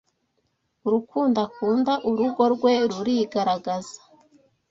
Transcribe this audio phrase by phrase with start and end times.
[0.87, 3.97] Urukundo akunda urugo rwe rurigaragaza